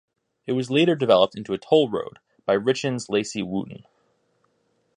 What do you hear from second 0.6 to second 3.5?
later developed into a toll road by Richens Lacey